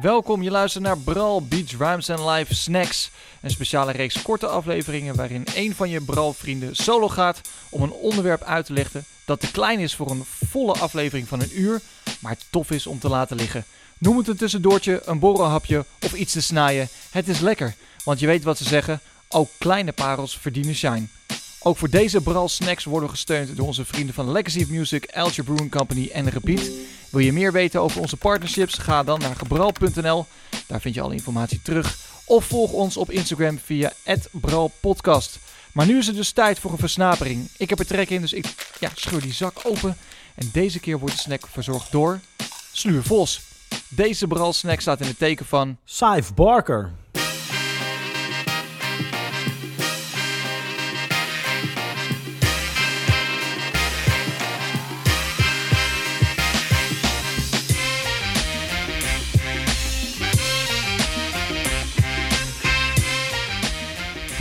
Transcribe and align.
Welkom, 0.00 0.42
je 0.42 0.50
luistert 0.50 0.84
naar 0.84 0.98
Bral 0.98 1.46
Beach 1.46 1.70
Rhymes 1.70 2.10
and 2.10 2.30
Live 2.30 2.54
Snacks. 2.54 3.10
Een 3.40 3.50
speciale 3.50 3.92
reeks 3.92 4.22
korte 4.22 4.46
afleveringen 4.46 5.16
waarin 5.16 5.44
een 5.54 5.74
van 5.74 5.90
je 5.90 6.00
Bral-vrienden 6.00 6.76
solo 6.76 7.08
gaat 7.08 7.40
om 7.70 7.82
een 7.82 7.92
onderwerp 7.92 8.42
uit 8.42 8.66
te 8.66 8.72
leggen 8.72 9.04
dat 9.24 9.40
te 9.40 9.50
klein 9.50 9.78
is 9.78 9.94
voor 9.94 10.10
een 10.10 10.24
volle 10.24 10.72
aflevering 10.72 11.28
van 11.28 11.40
een 11.40 11.60
uur, 11.60 11.80
maar 12.20 12.36
tof 12.50 12.70
is 12.70 12.86
om 12.86 12.98
te 12.98 13.08
laten 13.08 13.36
liggen. 13.36 13.64
Noem 13.98 14.16
het 14.16 14.28
een 14.28 14.36
tussendoortje, 14.36 15.02
een 15.04 15.18
borrelhapje 15.18 15.84
of 16.00 16.12
iets 16.12 16.32
te 16.32 16.42
snijden. 16.42 16.88
Het 17.10 17.28
is 17.28 17.40
lekker, 17.40 17.74
want 18.04 18.20
je 18.20 18.26
weet 18.26 18.44
wat 18.44 18.58
ze 18.58 18.64
zeggen, 18.64 19.00
ook 19.28 19.48
kleine 19.58 19.92
parels 19.92 20.38
verdienen 20.38 20.74
shine. 20.74 21.06
Ook 21.64 21.76
voor 21.76 21.90
deze 21.90 22.20
Bral 22.20 22.48
Snacks 22.48 22.84
worden 22.84 23.10
gesteund 23.10 23.56
door 23.56 23.66
onze 23.66 23.84
vrienden 23.84 24.14
van 24.14 24.32
Legacy 24.32 24.62
of 24.62 24.68
Music, 24.68 25.04
Elcher 25.04 25.44
Brewing 25.44 25.70
Company 25.70 26.10
en 26.12 26.30
Repeat. 26.30 26.70
Wil 27.10 27.20
je 27.20 27.32
meer 27.32 27.52
weten 27.52 27.80
over 27.80 28.00
onze 28.00 28.16
partnerships? 28.16 28.74
Ga 28.74 29.02
dan 29.02 29.20
naar 29.20 29.36
gebral.nl. 29.36 30.26
Daar 30.66 30.80
vind 30.80 30.94
je 30.94 31.00
alle 31.00 31.14
informatie 31.14 31.62
terug. 31.62 31.96
Of 32.24 32.44
volg 32.44 32.72
ons 32.72 32.96
op 32.96 33.10
Instagram 33.10 33.58
via 33.58 33.92
@bralpodcast. 34.30 35.38
Maar 35.72 35.86
nu 35.86 35.98
is 35.98 36.06
het 36.06 36.16
dus 36.16 36.30
tijd 36.30 36.58
voor 36.58 36.72
een 36.72 36.78
versnapering. 36.78 37.48
Ik 37.56 37.68
heb 37.68 37.78
er 37.78 37.86
trek 37.86 38.10
in, 38.10 38.20
dus 38.20 38.32
ik 38.32 38.74
ja, 38.80 38.90
scheur 38.94 39.20
die 39.20 39.32
zak 39.32 39.60
open. 39.62 39.96
En 40.34 40.48
deze 40.52 40.80
keer 40.80 40.98
wordt 40.98 41.14
de 41.14 41.20
snack 41.20 41.46
verzorgd 41.50 41.92
door 41.92 42.20
Sluur 42.72 43.02
Vos. 43.02 43.40
Deze 43.88 44.26
Bral 44.26 44.52
snack 44.52 44.80
staat 44.80 45.00
in 45.00 45.06
het 45.06 45.18
teken 45.18 45.46
van 45.46 45.76
Saif 45.84 46.34
Barker. 46.34 46.92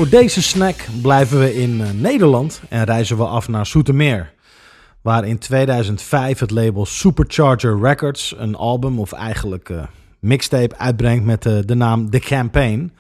Voor 0.02 0.10
deze 0.10 0.42
snack 0.42 0.76
blijven 1.02 1.40
we 1.40 1.56
in 1.56 1.82
eh, 1.82 1.90
Nederland 1.90 2.62
en 2.70 2.84
reizen 2.84 3.18
we 3.18 3.26
af 3.26 3.48
naar 3.48 3.66
Soetermeer. 3.66 4.34
Waar 5.02 5.28
in 5.28 5.38
2005 5.38 6.40
het 6.40 6.52
label 6.52 6.86
Supercharger 6.86 7.80
Records 7.82 8.36
een 8.38 8.56
album, 8.56 9.00
of 9.00 9.12
eigenlijk 9.12 9.70
eh, 9.70 9.84
mixtape, 10.20 10.78
uitbrengt 10.78 11.26
met 11.26 11.46
eh, 11.46 11.58
de 11.66 11.76
naam 11.76 12.10
The 12.10 12.20
Campaign. 12.20 12.94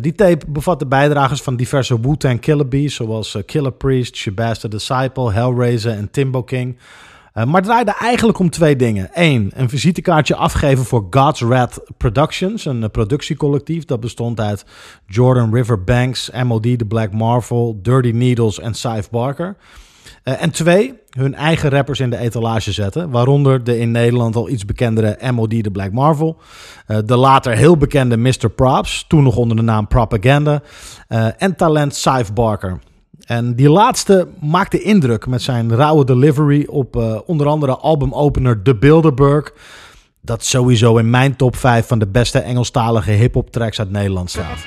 Die 0.00 0.14
tape 0.14 0.44
bevat 0.48 0.78
de 0.78 0.86
bijdragers 0.86 1.42
van 1.42 1.56
diverse 1.56 2.00
Wu-Tang 2.00 2.40
Killer 2.40 2.68
Bees, 2.68 2.94
zoals 2.94 3.38
Killer 3.46 3.72
Priest, 3.72 4.16
Shabazz 4.16 4.64
Disciple, 4.64 5.32
Hellraiser 5.32 5.92
en 5.92 6.10
Timbo 6.10 6.42
King. 6.42 6.78
Uh, 7.36 7.44
maar 7.44 7.54
het 7.54 7.64
draaide 7.64 7.94
eigenlijk 8.00 8.38
om 8.38 8.50
twee 8.50 8.76
dingen. 8.76 9.10
Eén, 9.12 9.52
een 9.54 9.68
visitekaartje 9.68 10.36
afgeven 10.36 10.84
voor 10.84 11.06
God's 11.10 11.40
Wrath 11.40 11.80
Productions, 11.96 12.64
een 12.64 12.82
uh, 12.82 12.88
productiecollectief 12.88 13.84
dat 13.84 14.00
bestond 14.00 14.40
uit 14.40 14.64
Jordan 15.06 15.54
River 15.54 15.84
Banks, 15.84 16.30
MOD 16.44 16.62
The 16.62 16.84
Black 16.88 17.12
Marvel, 17.12 17.78
Dirty 17.82 18.10
Needles 18.10 18.60
en 18.60 18.74
Saif 18.74 19.10
Barker. 19.10 19.56
Uh, 20.24 20.42
en 20.42 20.50
twee, 20.50 20.94
hun 21.10 21.34
eigen 21.34 21.70
rappers 21.70 22.00
in 22.00 22.10
de 22.10 22.18
etalage 22.18 22.72
zetten, 22.72 23.10
waaronder 23.10 23.64
de 23.64 23.78
in 23.78 23.90
Nederland 23.90 24.36
al 24.36 24.48
iets 24.48 24.64
bekendere 24.64 25.32
MOD 25.32 25.62
The 25.62 25.70
Black 25.70 25.92
Marvel, 25.92 26.38
de 27.04 27.16
later 27.16 27.56
heel 27.56 27.76
bekende 27.76 28.16
Mr. 28.16 28.50
Props, 28.54 29.04
toen 29.08 29.22
nog 29.22 29.36
onder 29.36 29.56
de 29.56 29.62
naam 29.62 29.86
Propaganda, 29.86 30.62
en 31.38 31.56
talent 31.56 31.94
Saif 31.94 32.32
Barker. 32.32 32.78
En 33.26 33.54
die 33.54 33.70
laatste 33.70 34.28
maakte 34.40 34.82
indruk 34.82 35.26
met 35.26 35.42
zijn 35.42 35.74
rauwe 35.74 36.04
delivery 36.04 36.66
op 36.70 36.96
uh, 36.96 37.18
onder 37.26 37.46
andere 37.46 37.76
albumopener 37.76 38.62
The 38.62 38.76
Bilderberg. 38.76 39.52
Dat 40.20 40.44
sowieso 40.44 40.96
in 40.96 41.10
mijn 41.10 41.36
top 41.36 41.56
5 41.56 41.86
van 41.86 41.98
de 41.98 42.06
beste 42.06 42.38
Engelstalige 42.38 43.10
hip-hop 43.10 43.50
tracks 43.50 43.78
uit 43.78 43.90
Nederland 43.90 44.30
staat. 44.30 44.58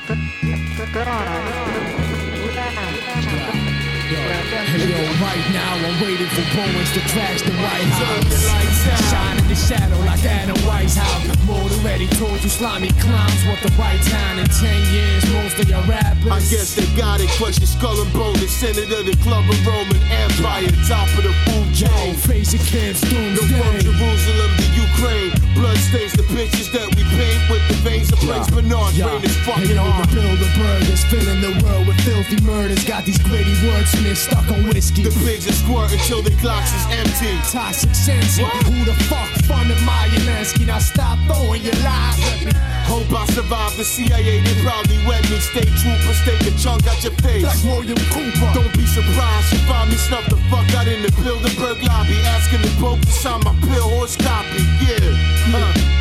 the 13.62 13.72
right 13.78 14.02
time 14.04 14.40
in 14.40 14.48
10 14.48 14.94
years 14.94 15.26
most 15.34 15.49
of 15.60 15.70
your 15.70 15.84
rappers. 15.84 16.32
I 16.32 16.40
guess 16.48 16.76
they 16.76 16.88
got 16.96 17.20
it 17.20 17.30
crush 17.36 17.60
your 17.60 17.68
skull 17.68 18.00
and 18.00 18.12
bone 18.14 18.34
the 18.40 18.48
of 18.48 19.06
the 19.06 19.16
club 19.24 19.44
of 19.44 19.60
Roman 19.68 20.00
Empire 20.08 20.72
top 20.88 21.08
of 21.20 21.24
the 21.28 21.34
food 21.48 21.76
chain. 21.76 22.16
face 22.16 22.54
it 22.54 22.64
camps 22.64 23.04
no 23.04 23.36
from 23.36 23.76
Jerusalem 23.84 24.52
to 24.56 24.68
Ukraine 24.72 25.32
blood 25.56 25.78
stains 25.78 26.14
the 26.14 26.24
pictures 26.32 26.72
that 26.72 26.88
we 26.96 27.04
paint 27.04 27.42
with 27.52 27.64
the 27.68 27.76
veins 27.84 28.12
of 28.12 28.20
Prince 28.20 28.50
Bernard 28.50 28.96
yeah. 28.96 29.12
brain 29.12 29.24
is 29.24 29.36
fucking 29.44 29.76
hard. 29.76 30.08
the 30.08 30.16
Bilderberg 30.16 30.88
is 30.88 31.04
filling 31.12 31.42
the 31.44 31.54
world 31.64 31.88
with 31.88 32.00
filthy 32.08 32.40
murders. 32.44 32.84
Got 32.86 33.06
these 33.06 33.20
gritty 33.20 33.54
wordsmiths 33.68 34.30
stuck 34.32 34.48
on 34.52 34.64
whiskey. 34.72 35.04
The 35.04 35.16
pigs 35.26 35.48
are 35.48 35.58
squirt 35.60 35.92
until 35.92 36.22
the 36.24 36.32
clocks 36.40 36.72
is 36.72 36.86
empty. 37.04 37.36
Toxic 37.52 37.94
sense 37.96 38.38
who 38.38 38.86
the 38.86 38.96
fuck 39.12 39.30
funded 39.44 39.82
my 39.84 40.08
Yelensky 40.14 40.66
now 40.66 40.80
stop 40.80 41.20
throwing 41.28 41.62
your 41.64 41.76
lies 41.84 42.20
at 42.32 42.46
me 42.46 42.79
Hope 42.90 43.14
I 43.14 43.26
survive 43.38 43.78
the 43.78 43.86
CIA, 43.86 44.42
they 44.42 44.56
probably 44.66 44.98
wet 45.06 45.22
me. 45.30 45.38
Stay 45.40 45.68
trooper, 45.82 46.14
stake 46.22 46.42
a 46.50 46.52
chunk 46.58 46.88
out 46.88 47.04
your 47.04 47.14
face. 47.22 47.46
Like 47.46 47.64
William 47.64 48.02
Cooper. 48.10 48.50
Don't 48.58 48.74
be 48.74 48.86
surprised, 48.86 49.54
you 49.54 49.60
find 49.70 49.90
me 49.92 49.98
snuff 49.98 50.26
the 50.26 50.38
fuck 50.50 50.68
out 50.74 50.88
in 50.88 51.02
the 51.04 51.12
Bilderberg 51.22 51.78
lobby. 51.86 52.18
Asking 52.36 52.62
the 52.62 52.74
Pope 52.82 53.02
to 53.02 53.12
sign 53.12 53.42
my 53.46 53.54
pill 53.62 53.88
horse 53.94 54.16
copy. 54.18 54.64
Yeah. 54.82 55.14
Huh. 55.54 56.00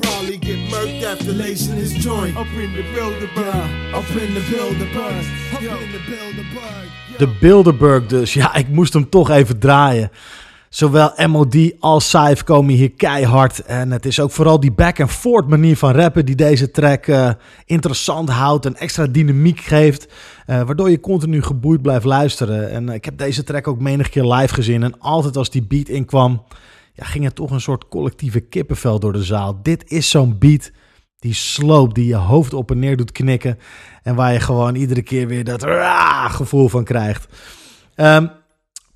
Probably 0.00 0.38
get 0.38 0.58
murked 0.70 1.02
after 1.04 1.32
lacing 1.32 1.76
his 1.76 1.92
joint. 1.94 2.36
Up 2.36 2.46
in 2.54 2.72
the 2.74 2.82
Bilderberg. 2.92 3.94
Up 3.94 4.10
in 4.10 4.34
the 4.34 4.40
Bilderberg. 4.50 5.24
Up 5.54 5.62
in 5.62 5.92
the 5.92 6.00
Bilderberg. 6.10 6.88
De 7.18 7.28
Bilderberg 7.40 8.06
dus. 8.06 8.34
Ja, 8.34 8.54
ik 8.54 8.68
moest 8.68 8.92
hem 8.92 9.08
toch 9.08 9.30
even 9.30 9.58
draaien. 9.58 10.10
Zowel 10.72 11.12
MOD 11.26 11.72
als 11.78 12.10
Saif 12.10 12.42
komen 12.42 12.74
hier 12.74 12.92
keihard. 12.92 13.58
En 13.58 13.90
het 13.90 14.06
is 14.06 14.20
ook 14.20 14.30
vooral 14.30 14.60
die 14.60 14.72
back-and-forth 14.72 15.48
manier 15.48 15.76
van 15.76 15.92
rappen 15.92 16.26
die 16.26 16.34
deze 16.34 16.70
track 16.70 17.06
uh, 17.06 17.30
interessant 17.64 18.28
houdt 18.28 18.66
en 18.66 18.76
extra 18.76 19.06
dynamiek 19.06 19.60
geeft. 19.60 20.06
Uh, 20.06 20.62
waardoor 20.62 20.90
je 20.90 21.00
continu 21.00 21.42
geboeid 21.42 21.82
blijft 21.82 22.04
luisteren. 22.04 22.70
En 22.70 22.88
uh, 22.88 22.94
ik 22.94 23.04
heb 23.04 23.18
deze 23.18 23.44
track 23.44 23.68
ook 23.68 23.80
menig 23.80 24.08
keer 24.08 24.24
live 24.24 24.54
gezien. 24.54 24.82
En 24.82 25.00
altijd 25.00 25.36
als 25.36 25.50
die 25.50 25.62
beat 25.62 25.88
inkwam, 25.88 26.42
ja, 26.92 27.04
ging 27.04 27.24
er 27.24 27.32
toch 27.32 27.50
een 27.50 27.60
soort 27.60 27.88
collectieve 27.88 28.40
kippenvel 28.40 28.98
door 28.98 29.12
de 29.12 29.24
zaal. 29.24 29.58
Dit 29.62 29.90
is 29.90 30.10
zo'n 30.10 30.38
beat 30.38 30.70
die 31.18 31.34
sloopt, 31.34 31.94
die 31.94 32.06
je 32.06 32.14
hoofd 32.14 32.54
op 32.54 32.70
en 32.70 32.78
neer 32.78 32.96
doet 32.96 33.12
knikken. 33.12 33.58
En 34.02 34.14
waar 34.14 34.32
je 34.32 34.40
gewoon 34.40 34.74
iedere 34.74 35.02
keer 35.02 35.26
weer 35.26 35.44
dat 35.44 35.64
gevoel 36.28 36.68
van 36.68 36.84
krijgt. 36.84 37.26
Um, 37.96 38.30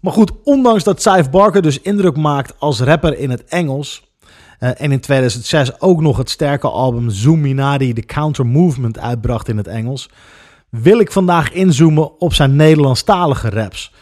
maar 0.07 0.15
goed, 0.15 0.33
ondanks 0.45 0.85
dat 0.85 1.03
Saif 1.03 1.31
Barker 1.31 1.63
dus 1.63 1.81
indruk 1.81 2.17
maakt 2.17 2.55
als 2.59 2.81
rapper 2.81 3.19
in 3.19 3.31
het 3.31 3.45
Engels. 3.45 4.15
Uh, 4.61 4.81
en 4.81 4.93
in 4.93 5.01
2006 5.01 5.81
ook 5.81 6.01
nog 6.01 6.17
het 6.17 6.31
sterke 6.31 6.69
album 6.69 7.11
Zoominati 7.11 7.93
The 7.93 8.03
Counter 8.03 8.47
Movement 8.47 8.99
uitbracht 8.99 9.49
in 9.49 9.57
het 9.57 9.67
Engels. 9.67 10.11
Wil 10.71 10.99
ik 10.99 11.13
vandaag 11.13 11.53
inzoomen 11.53 12.21
op 12.21 12.35
zijn 12.35 12.57
Nederlandstalige 12.57 13.51
raps. 13.51 13.93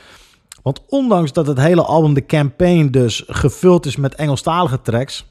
Want 0.63 0.81
ondanks 0.89 1.33
dat 1.33 1.47
het 1.47 1.59
hele 1.59 1.83
album 1.83 2.15
The 2.15 2.27
Campaign 2.27 2.87
dus 2.91 3.25
gevuld 3.27 3.87
is 3.87 3.97
met 3.97 4.15
Engelstalige 4.15 4.81
tracks. 4.81 5.27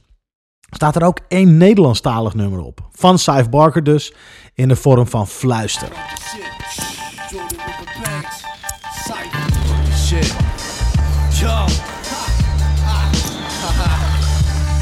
Staat 0.70 0.96
er 0.96 1.04
ook 1.04 1.20
één 1.28 1.58
Nederlandstalig 1.58 2.34
nummer 2.34 2.60
op. 2.60 2.88
Van 2.92 3.20
Saif 3.20 3.50
Barker 3.50 3.84
dus. 3.84 4.14
In 4.54 4.68
de 4.68 4.76
vorm 4.76 5.08
van 5.08 5.28
Fluister. 5.28 5.90
Yo. 11.44 11.66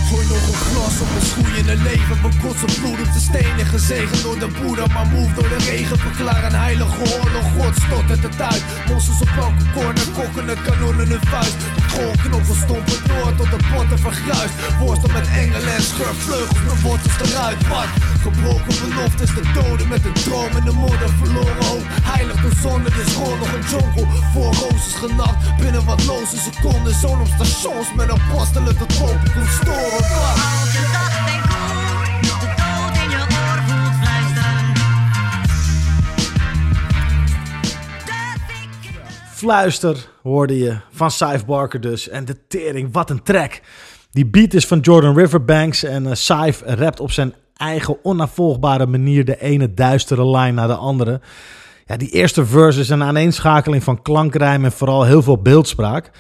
Gooi 0.10 0.26
nog 0.28 0.48
een 0.48 0.62
glas 0.68 0.96
op 1.04 1.10
mijn 1.16 1.26
schoeiende 1.32 1.76
leven. 1.90 2.22
Bekotst 2.22 2.64
op 2.64 2.74
bloed 2.80 3.00
op 3.06 3.14
de 3.14 3.24
stenen. 3.30 3.66
Gezegend 3.66 4.22
door 4.22 4.40
de 4.40 4.50
boer, 4.58 4.78
maar 4.94 5.08
move 5.14 5.34
door 5.34 5.50
de 5.50 5.62
regen. 5.70 5.98
Verklaar 6.00 6.44
een 6.44 6.60
heilige 6.66 6.98
oorlog. 7.14 7.46
God 7.58 7.76
stottert 7.86 8.24
het 8.24 8.42
uit. 8.42 8.64
Monsters 8.88 9.22
op 9.22 9.32
elke 9.46 9.66
corner. 9.74 10.08
Kokken 10.18 10.48
het 10.48 10.62
kanon 10.62 11.02
in 11.02 11.10
hun 11.14 11.26
vuist. 11.34 11.60
Goorknoppen 11.94 12.56
stompen 12.64 13.00
door 13.10 13.32
tot 13.40 13.50
de 13.56 13.60
potten 13.72 14.00
vergruist. 14.00 14.56
Worstel 14.80 15.12
met 15.18 15.28
engelen 15.42 15.74
en 15.76 15.84
schurfvleugels. 15.92 16.62
Mijn 16.68 16.82
wortels 16.86 17.18
eruit. 17.26 17.68
Wat? 17.68 17.90
Gebroken 18.26 18.76
beloftes. 18.84 19.32
De 19.38 19.46
doden 19.58 19.88
met 19.88 20.04
een 20.06 20.18
droom 20.26 20.54
in 20.60 20.66
de 20.70 20.76
modder. 20.84 21.12
Verloren 21.22 21.64
hoop. 21.66 21.86
Heilig 22.14 22.38
de 22.46 22.52
zon. 22.62 22.82
Het 22.88 22.98
is 23.06 23.12
nog 23.18 23.52
een 23.56 23.66
jungle. 23.72 24.06
Genacht. 25.02 25.58
Binnen 25.58 25.86
wat 25.86 26.06
loze 26.06 26.38
seconden. 26.38 26.94
Zo'n 26.94 27.20
op 27.20 27.28
stations 27.28 27.94
met 27.96 28.10
apostelen 28.10 28.78
tot 28.78 28.98
kopen. 29.00 29.34
Kon 29.34 29.46
storen. 29.46 29.92
Wat? 29.92 30.38
Als 30.62 30.72
je 30.72 30.90
zacht 30.92 31.30
en 31.30 31.42
koel 31.50 32.40
de 32.40 32.48
dood 32.62 32.96
in 33.04 33.10
je 33.10 33.18
oor 33.18 33.60
voelt 33.68 33.96
fluisteren. 34.02 34.76
Fluister 39.34 40.10
hoorde 40.24 40.58
je 40.58 40.78
van 40.92 41.12
Saif 41.12 41.46
Barker 41.46 41.82
dus. 41.82 42.10
En 42.10 42.26
de 42.26 42.48
tering, 42.48 42.90
wat 42.92 43.10
een 43.10 43.24
track. 43.24 43.62
Die 44.12 44.26
beat 44.26 44.54
is 44.54 44.68
van 44.68 44.80
Jordan 44.80 45.18
Riverbanks 45.18 45.84
en 45.84 46.06
uh, 46.06 46.14
Saif 46.14 46.62
rapt 46.66 47.00
op 47.00 47.12
zijn 47.12 47.34
eigen 47.56 48.04
onnavolgbare 48.04 48.86
manier 48.86 49.26
de 49.26 49.42
ene 49.42 49.74
duistere 49.74 50.38
line 50.38 50.52
naar 50.52 50.68
de 50.68 50.76
andere. 50.76 51.22
Ja, 51.92 51.98
die 51.98 52.10
eerste 52.10 52.46
verse 52.46 52.80
is 52.80 52.90
een 52.90 53.04
aaneenschakeling 53.04 53.84
van 53.84 54.02
klankrijm 54.02 54.66
en 54.66 54.72
vooral 54.72 55.04
heel 55.04 55.22
veel 55.22 55.42
beeldspraak. 55.42 56.12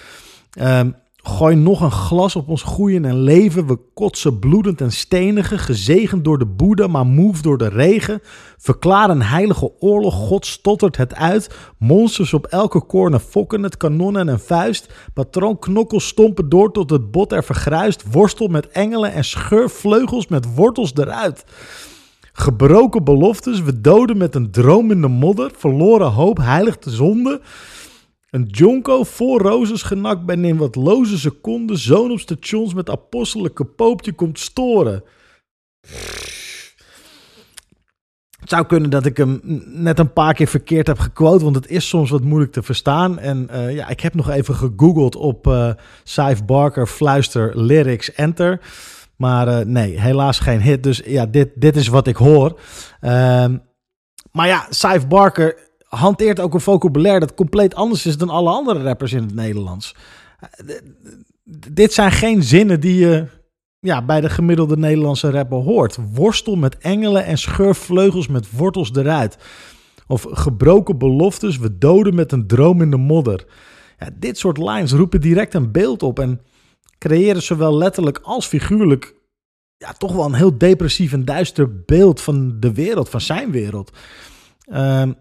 Um, 0.61 0.95
Gooi 1.23 1.55
nog 1.55 1.81
een 1.81 1.91
glas 1.91 2.35
op 2.35 2.49
ons 2.49 2.63
groeien 2.63 3.05
en 3.05 3.19
leven. 3.19 3.67
We 3.67 3.79
kotsen 3.93 4.39
bloedend 4.39 4.81
en 4.81 4.91
stenigen, 4.91 5.59
gezegend 5.59 6.23
door 6.23 6.37
de 6.37 6.45
boede, 6.45 6.87
maar 6.87 7.05
moef 7.05 7.41
door 7.41 7.57
de 7.57 7.67
regen. 7.67 8.21
Verklaar 8.57 9.09
een 9.09 9.21
heilige 9.21 9.71
oorlog, 9.79 10.13
God 10.13 10.45
stottert 10.45 10.97
het 10.97 11.15
uit. 11.15 11.55
Monsters 11.77 12.33
op 12.33 12.45
elke 12.45 12.85
corner 12.85 13.19
fokken 13.19 13.63
het, 13.63 13.77
kanon 13.77 14.17
en 14.17 14.27
een 14.27 14.39
vuist. 14.39 14.93
Patroon 15.13 15.59
knokkels 15.59 16.07
stompen 16.07 16.49
door 16.49 16.71
tot 16.71 16.89
het 16.89 17.11
bot 17.11 17.31
er 17.31 17.43
vergruist. 17.43 18.11
Worstel 18.11 18.47
met 18.47 18.67
engelen 18.67 19.13
en 19.13 19.23
scheur 19.23 19.69
vleugels 19.69 20.27
met 20.27 20.55
wortels 20.55 20.91
eruit. 20.95 21.43
Gebroken 22.33 23.03
beloftes, 23.03 23.61
we 23.61 23.81
doden 23.81 24.17
met 24.17 24.35
een 24.35 24.51
droom 24.51 24.91
in 24.91 25.01
de 25.01 25.07
modder. 25.07 25.51
Verloren 25.57 26.11
hoop, 26.11 26.37
heiligt 26.37 26.83
de 26.83 26.89
zonde. 26.89 27.41
Een 28.29 28.47
jonko 28.47 29.03
vol 29.03 29.39
rozes 29.39 29.81
genakt 29.81 30.25
ben 30.25 30.45
in 30.45 30.57
wat 30.57 30.75
loze 30.75 31.19
seconden. 31.19 31.77
Zoon 31.77 32.11
op 32.11 32.19
stations 32.19 32.73
met 32.73 32.89
apostelijke 32.89 33.65
poopje 33.65 34.13
komt 34.13 34.39
storen. 34.39 35.03
Het 38.39 38.49
zou 38.49 38.65
kunnen 38.65 38.89
dat 38.89 39.05
ik 39.05 39.17
hem 39.17 39.39
net 39.65 39.99
een 39.99 40.13
paar 40.13 40.33
keer 40.33 40.47
verkeerd 40.47 40.87
heb 40.87 40.99
gequote, 40.99 41.43
want 41.43 41.55
het 41.55 41.67
is 41.67 41.87
soms 41.87 42.09
wat 42.09 42.23
moeilijk 42.23 42.51
te 42.51 42.63
verstaan. 42.63 43.19
En 43.19 43.47
uh, 43.51 43.75
ja, 43.75 43.89
ik 43.89 43.99
heb 43.99 44.13
nog 44.13 44.29
even 44.29 44.55
gegoogeld 44.55 45.15
op 45.15 45.47
uh, 45.47 45.71
Saif 46.03 46.45
Barker, 46.45 46.87
fluister, 46.87 47.61
lyrics, 47.61 48.13
enter. 48.13 48.59
Maar 49.21 49.47
uh, 49.47 49.65
nee, 49.65 49.99
helaas 49.99 50.39
geen 50.39 50.61
hit. 50.61 50.83
Dus 50.83 51.01
ja, 51.05 51.25
dit, 51.25 51.49
dit 51.55 51.75
is 51.75 51.87
wat 51.87 52.07
ik 52.07 52.15
hoor. 52.15 52.59
Uh, 53.01 53.45
maar 54.31 54.47
ja, 54.47 54.67
Saif 54.69 55.07
Barker 55.07 55.57
hanteert 55.87 56.39
ook 56.39 56.53
een 56.53 56.61
vocabulaire 56.61 57.19
dat 57.19 57.33
compleet 57.33 57.75
anders 57.75 58.05
is 58.05 58.17
dan 58.17 58.29
alle 58.29 58.49
andere 58.49 58.83
rappers 58.83 59.13
in 59.13 59.21
het 59.21 59.33
Nederlands. 59.33 59.95
Dit 61.71 61.93
zijn 61.93 62.11
geen 62.11 62.43
zinnen 62.43 62.79
die 62.79 62.95
je 62.95 63.27
ja, 63.79 64.05
bij 64.05 64.21
de 64.21 64.29
gemiddelde 64.29 64.77
Nederlandse 64.77 65.31
rapper 65.31 65.57
hoort. 65.57 65.97
Worstel 66.13 66.55
met 66.55 66.77
engelen 66.77 67.25
en 67.25 67.37
scheur 67.37 67.75
vleugels 67.75 68.27
met 68.27 68.51
wortels 68.57 68.91
eruit. 68.95 69.37
Of 70.07 70.25
gebroken 70.29 70.97
beloftes, 70.97 71.57
we 71.57 71.77
doden 71.77 72.15
met 72.15 72.31
een 72.31 72.47
droom 72.47 72.81
in 72.81 72.91
de 72.91 72.97
modder. 72.97 73.45
Ja, 73.99 74.09
dit 74.19 74.37
soort 74.37 74.57
lines 74.57 74.91
roepen 74.91 75.21
direct 75.21 75.53
een 75.53 75.71
beeld 75.71 76.03
op 76.03 76.19
en 76.19 76.41
creëren 77.07 77.41
zowel 77.41 77.77
letterlijk 77.77 78.19
als 78.23 78.47
figuurlijk 78.47 79.15
ja, 79.77 79.93
toch 79.93 80.13
wel 80.13 80.25
een 80.25 80.33
heel 80.33 80.57
depressief 80.57 81.13
en 81.13 81.25
duister 81.25 81.83
beeld 81.85 82.21
van 82.21 82.59
de 82.59 82.73
wereld, 82.73 83.09
van 83.09 83.21
zijn 83.21 83.51
wereld. 83.51 83.97
Um, 84.67 85.15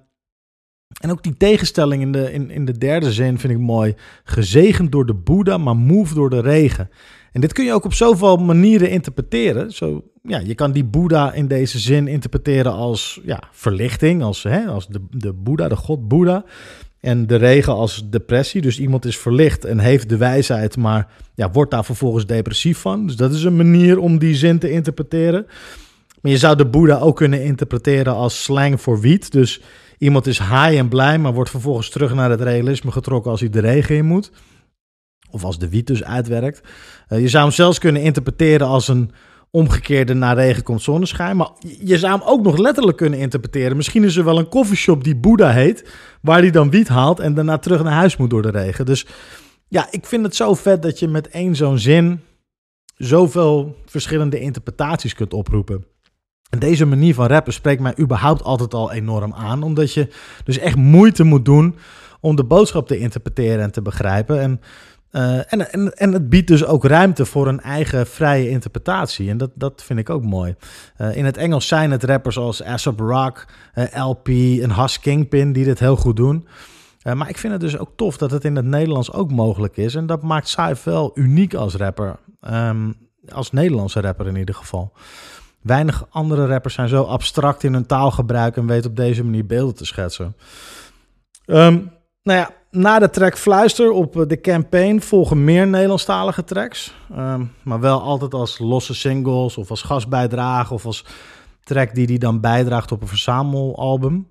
en 1.00 1.11
ook 1.11 1.23
die 1.23 1.37
tegenstelling 1.37 2.03
in 2.03 2.12
de, 2.12 2.32
in, 2.32 2.50
in 2.50 2.65
de 2.65 2.79
derde 2.79 3.12
zin 3.12 3.38
vind 3.38 3.53
ik 3.53 3.59
mooi. 3.59 3.94
Gezegend 4.25 4.93
door 4.93 5.06
de 5.06 5.15
Boeddha, 5.15 5.59
maar 5.59 5.77
moef 5.77 6.12
door 6.12 6.31
de 6.31 6.41
regen. 6.41 6.91
En 7.32 7.41
dit 7.41 7.53
kun 7.53 7.65
je 7.65 7.73
ook 7.73 7.85
op 7.85 7.94
zoveel 7.94 8.37
manieren 8.37 8.91
interpreteren. 8.91 9.73
Zo, 9.73 10.05
ja, 10.23 10.38
je 10.38 10.55
kan 10.55 10.73
die 10.73 10.85
Boeddha 10.85 11.33
in 11.33 11.49
deze 11.49 11.79
zin 11.79 12.09
interpreteren 12.09 12.73
als 12.73 13.21
ja, 13.25 13.43
verlichting, 13.50 14.23
als, 14.23 14.43
hè, 14.43 14.67
als 14.67 14.87
de, 14.87 15.06
de 15.11 15.33
Boeddha, 15.33 15.69
de 15.69 15.76
god 15.76 16.09
Boeddha. 16.09 16.44
En 17.00 17.26
de 17.26 17.37
regen 17.37 17.73
als 17.73 18.02
depressie. 18.11 18.61
Dus 18.61 18.79
iemand 18.79 19.05
is 19.05 19.19
verlicht 19.19 19.64
en 19.64 19.79
heeft 19.79 20.08
de 20.08 20.17
wijsheid, 20.17 20.76
maar 20.76 21.08
ja, 21.35 21.50
wordt 21.50 21.70
daar 21.70 21.85
vervolgens 21.85 22.26
depressief 22.26 22.79
van. 22.79 23.06
Dus 23.06 23.17
dat 23.17 23.32
is 23.32 23.43
een 23.43 23.56
manier 23.56 23.99
om 23.99 24.19
die 24.19 24.35
zin 24.35 24.58
te 24.58 24.70
interpreteren. 24.70 25.47
Maar 26.20 26.32
je 26.32 26.38
zou 26.38 26.56
de 26.56 26.67
Boeddha 26.67 26.99
ook 26.99 27.17
kunnen 27.17 27.44
interpreteren 27.44 28.14
als 28.14 28.43
slang 28.43 28.81
voor 28.81 29.00
wiet. 29.00 29.32
Dus 29.32 29.61
Iemand 30.00 30.26
is 30.26 30.38
high 30.38 30.76
en 30.76 30.88
blij, 30.88 31.19
maar 31.19 31.35
wordt 31.35 31.50
vervolgens 31.50 31.88
terug 31.88 32.14
naar 32.14 32.31
het 32.31 32.41
realisme 32.41 32.91
getrokken 32.91 33.31
als 33.31 33.41
hij 33.41 33.50
de 33.50 33.61
regen 33.61 33.97
in 33.97 34.06
moet. 34.06 34.31
Of 35.31 35.44
als 35.44 35.58
de 35.58 35.69
wiet 35.69 35.87
dus 35.87 36.05
uitwerkt. 36.05 36.61
Uh, 37.08 37.20
je 37.20 37.29
zou 37.29 37.44
hem 37.44 37.52
zelfs 37.52 37.79
kunnen 37.79 38.02
interpreteren 38.02 38.67
als 38.67 38.88
een 38.88 39.11
omgekeerde 39.50 40.14
naar 40.14 40.37
regen 40.37 40.62
komt 40.62 40.82
zonneschijn. 40.82 41.37
Maar 41.37 41.50
je 41.81 41.99
zou 41.99 42.19
hem 42.19 42.29
ook 42.29 42.43
nog 42.43 42.58
letterlijk 42.58 42.97
kunnen 42.97 43.19
interpreteren. 43.19 43.76
Misschien 43.76 44.05
is 44.05 44.17
er 44.17 44.25
wel 44.25 44.38
een 44.38 44.49
koffieshop 44.49 45.05
die 45.05 45.17
Boeddha 45.17 45.50
heet, 45.50 45.91
waar 46.23 46.38
hij 46.38 46.50
dan 46.50 46.70
wiet 46.70 46.88
haalt 46.88 47.20
en 47.20 47.35
daarna 47.35 47.58
terug 47.58 47.82
naar 47.82 47.93
huis 47.93 48.17
moet 48.17 48.31
door 48.31 48.43
de 48.43 48.50
regen. 48.50 48.87
Dus 48.87 49.06
ja, 49.69 49.88
ik 49.91 50.06
vind 50.06 50.25
het 50.25 50.37
zo 50.37 50.55
vet 50.55 50.82
dat 50.82 50.99
je 50.99 51.08
met 51.08 51.29
één 51.29 51.56
zo'n 51.56 51.79
zin 51.79 52.20
zoveel 52.97 53.76
verschillende 53.87 54.41
interpretaties 54.41 55.14
kunt 55.14 55.35
oproepen. 55.35 55.85
En 56.50 56.58
deze 56.58 56.85
manier 56.85 57.14
van 57.14 57.26
rappen 57.26 57.52
spreekt 57.52 57.81
mij 57.81 57.94
überhaupt 57.99 58.43
altijd 58.43 58.75
al 58.75 58.93
enorm 58.93 59.32
aan. 59.35 59.62
Omdat 59.62 59.93
je 59.93 60.08
dus 60.44 60.58
echt 60.58 60.76
moeite 60.76 61.25
moet 61.25 61.44
doen 61.44 61.76
om 62.20 62.37
de 62.37 62.44
boodschap 62.44 62.87
te 62.87 62.99
interpreteren 62.99 63.62
en 63.62 63.73
te 63.73 63.82
begrijpen. 63.82 64.41
En, 64.41 64.61
uh, 65.12 65.53
en, 65.53 65.73
en, 65.73 65.93
en 65.93 66.12
het 66.12 66.29
biedt 66.29 66.47
dus 66.47 66.65
ook 66.65 66.85
ruimte 66.85 67.25
voor 67.25 67.49
een 67.49 67.61
eigen 67.61 68.07
vrije 68.07 68.49
interpretatie. 68.49 69.31
En 69.31 69.39
dat, 69.39 69.51
dat 69.55 69.83
vind 69.83 69.99
ik 69.99 70.11
ook 70.11 70.25
mooi. 70.25 70.55
Uh, 70.99 71.17
in 71.17 71.25
het 71.25 71.37
Engels 71.37 71.69
zijn 71.69 71.91
het 71.91 72.05
rappers 72.05 72.39
als 72.39 72.62
Aesop 72.62 73.01
Rock, 73.01 73.47
uh, 73.75 74.07
LP 74.07 74.29
en 74.29 74.75
Hus 74.75 75.01
Kingpin 75.01 75.53
die 75.53 75.65
dit 75.65 75.79
heel 75.79 75.97
goed 75.97 76.17
doen. 76.17 76.49
maar 77.15 77.29
ik 77.29 77.39
vind 77.39 77.53
het 77.53 77.62
dus 77.62 77.79
ook 77.79 77.91
tof 77.97 78.17
dat 78.17 78.31
het 78.31 78.45
in 78.45 78.57
het 78.57 78.65
Nederlands 78.65 79.12
ook 79.12 79.31
mogelijk 79.31 79.77
is. 79.77 79.95
En 79.95 80.07
dat 80.07 80.23
maakt 80.23 80.49
Saif 80.49 80.83
wel 80.83 81.11
uniek 81.15 81.55
als 81.55 81.75
rapper. 81.75 82.17
Um, 82.41 82.95
als 83.29 83.53
Nederlandse 83.53 84.01
rapper 84.01 84.27
in 84.27 84.37
ieder 84.37 84.55
geval. 84.55 84.93
Weinig 85.61 86.07
andere 86.11 86.47
rappers 86.47 86.75
zijn 86.75 86.89
zo 86.89 87.03
abstract 87.03 87.62
in 87.62 87.73
hun 87.73 87.87
taalgebruik 87.87 88.57
en 88.57 88.67
weten 88.67 88.91
op 88.91 88.97
deze 88.97 89.25
manier 89.25 89.47
beelden 89.47 89.75
te 89.75 89.85
schetsen. 89.85 90.37
Um, 91.47 91.93
nou 92.23 92.39
ja, 92.39 92.51
na 92.71 92.99
de 92.99 93.11
track 93.11 93.39
Fluister 93.39 93.91
op 93.91 94.21
eh, 94.21 94.27
de 94.27 94.41
campaign 94.41 94.99
volgen 94.99 95.45
meer 95.45 95.67
Nederlandstalige 95.67 96.45
tracks. 96.45 96.95
Um, 97.19 97.53
maar 97.63 97.81
wel 97.81 98.03
altijd 98.03 98.35
als 98.35 98.59
losse 98.59 98.95
singles 98.95 99.57
of 99.57 99.71
als 99.71 99.83
gastbijdrage 99.83 100.75
of 100.75 100.87
als 100.87 101.05
track 101.63 101.95
die 101.95 102.07
hij 102.07 102.19
dan 102.19 102.41
bijdraagt 102.41 102.93
op 102.93 103.01
een 103.01 103.09
verzamelalbum. 103.09 104.29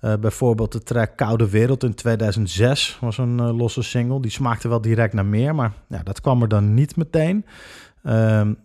Uh, 0.00 0.14
bijvoorbeeld 0.14 0.72
de 0.72 0.82
track 0.82 1.16
Koude 1.16 1.50
Wereld 1.50 1.84
in 1.84 1.94
2006 1.94 2.98
was 3.00 3.18
een 3.18 3.38
uh, 3.38 3.58
losse 3.58 3.82
single. 3.82 4.20
Die 4.20 4.30
smaakte 4.30 4.68
wel 4.68 4.80
direct 4.80 5.12
naar 5.12 5.26
meer, 5.26 5.54
maar 5.54 5.72
ja, 5.88 6.02
dat 6.02 6.20
kwam 6.20 6.42
er 6.42 6.48
dan 6.48 6.74
niet 6.74 6.96
meteen. 6.96 7.44
Um, 8.02 8.58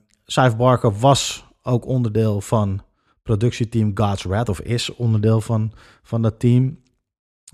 Barker 0.57 0.99
was 0.99 1.45
ook 1.63 1.85
onderdeel 1.85 2.41
van 2.41 2.81
productieteam 3.23 3.91
God's 3.93 4.23
Wrath, 4.23 4.49
of 4.49 4.59
is 4.59 4.95
onderdeel 4.95 5.41
van, 5.41 5.71
van 6.03 6.21
dat 6.21 6.39
team. 6.39 6.77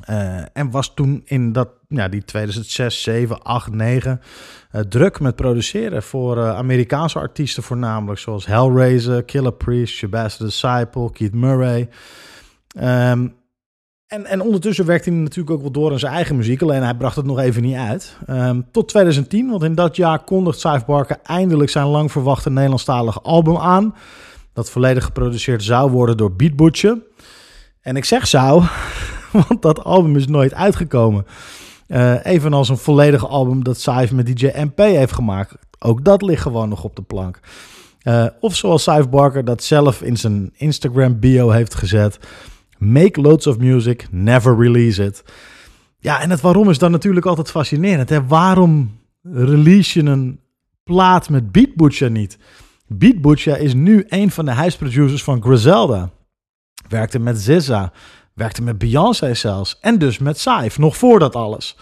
Uh, 0.10 0.42
en 0.54 0.72
was 0.72 0.94
toen 0.94 1.22
in 1.26 1.52
dat, 1.52 1.70
ja, 1.88 2.08
die 2.08 2.24
2006, 2.24 3.04
7, 3.04 3.42
8, 3.42 3.72
9 3.72 4.22
uh, 4.72 4.82
druk 4.82 5.20
met 5.20 5.36
produceren 5.36 6.04
voor 6.04 6.38
uh, 6.38 6.56
Amerikaanse 6.56 7.20
artiesten 7.20 7.64
voornamelijk, 7.64 8.20
zoals 8.20 8.46
Hellraiser, 8.46 9.24
Killer 9.24 9.54
Priest, 9.54 9.96
Shabazz 9.96 10.38
the 10.38 10.44
Disciple, 10.44 11.12
Keith 11.12 11.34
Murray. 11.34 11.90
Um, 12.82 13.40
en, 14.12 14.26
en 14.26 14.42
ondertussen 14.42 14.86
werkte 14.86 15.10
hij 15.10 15.20
natuurlijk 15.20 15.56
ook 15.56 15.62
wel 15.62 15.72
door 15.72 15.92
aan 15.92 16.00
zijn 16.00 16.14
eigen 16.14 16.36
muziek, 16.36 16.62
alleen 16.62 16.84
hij 16.84 16.96
bracht 16.96 17.16
het 17.16 17.26
nog 17.26 17.40
even 17.40 17.62
niet 17.62 17.76
uit. 17.76 18.18
Um, 18.30 18.66
tot 18.72 18.88
2010, 18.88 19.50
want 19.50 19.64
in 19.64 19.76
dat 19.76 19.96
jaar 19.96 20.24
kondigt 20.24 20.60
Saif 20.60 20.86
Barker 20.86 21.18
eindelijk 21.24 21.70
zijn 21.70 21.86
lang 21.86 22.12
verwachte 22.12 22.50
Nederlandstalige 22.50 23.22
album 23.22 23.58
aan. 23.58 23.96
Dat 24.54 24.70
volledig 24.70 25.04
geproduceerd 25.04 25.64
zou 25.64 25.92
worden 25.92 26.18
door 26.18 26.32
Beat 26.36 26.56
Butcher. 26.56 26.98
En 27.82 27.96
ik 27.96 28.06
zeg 28.06 28.28
zou, 28.28 28.64
want 29.48 29.62
dat 29.62 29.84
album 29.84 30.16
is 30.16 30.28
nooit 30.28 30.54
uitgekomen. 30.54 31.26
Uh, 31.88 32.26
evenals 32.26 32.70
een 32.70 32.78
volledig 32.78 33.28
album 33.28 33.64
dat 33.64 33.80
Saif 33.80 34.12
met 34.12 34.26
DJ 34.26 34.46
MP 34.46 34.78
heeft 34.78 35.14
gemaakt. 35.14 35.56
Ook 35.80 36.04
dat 36.06 36.22
ligt 36.22 36.42
gewoon 36.42 36.70
nog 36.70 36.84
op 36.84 36.96
de 36.96 37.02
plank. 37.02 37.40
Uh, 38.04 38.26
of 38.40 38.56
zoals 38.56 38.84
Saif 38.84 39.10
Barker 39.10 39.46
dat 39.46 39.64
zelf 39.64 40.02
in 40.02 40.18
zijn 40.18 40.52
Instagram 40.54 41.20
bio 41.20 41.50
heeft 41.50 41.74
gezet. 41.74 42.20
Make 42.78 43.22
loads 43.22 43.48
of 43.48 43.58
music, 43.58 44.08
never 44.12 44.58
release 44.58 45.04
it. 45.04 45.24
Ja, 46.00 46.22
en 46.22 46.30
het 46.30 46.42
waarom 46.42 46.70
is 46.70 46.78
dan 46.78 46.92
natuurlijk 46.92 47.26
altijd 47.26 47.52
fascinerend. 47.52 48.10
Hè? 48.10 48.26
Waarom 48.28 49.00
release 49.24 50.02
je 50.02 50.10
een 50.10 50.40
plaat 50.84 51.30
met 51.30 51.52
Beat 51.52 51.76
Butcher 51.76 52.12
niet? 52.12 52.38
Beat 52.88 53.22
Butcher 53.22 53.60
is 53.60 53.74
nu 53.74 54.06
een 54.08 54.32
van 54.32 54.46
de 54.46 54.52
huisproducers 54.52 55.24
van 55.24 55.42
Griselda. 55.42 56.10
Werkte 56.90 57.20
met 57.20 57.42
SZA, 57.42 57.92
werkte 58.34 58.62
met 58.62 58.78
Beyoncé 58.78 59.34
zelfs. 59.34 59.78
En 59.82 59.98
dus 59.98 60.18
met 60.18 60.40
Saif, 60.40 60.78
nog 60.78 60.98
voor 60.98 61.20
dat 61.20 61.36
alles. 61.36 61.78